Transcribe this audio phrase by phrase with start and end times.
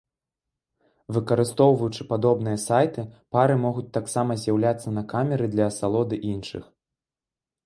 [1.17, 3.01] Выкарыстоўваючы падобныя сайты,
[3.37, 6.63] пары могуць таксама з'яўляцца на камеры для асалоды іншых.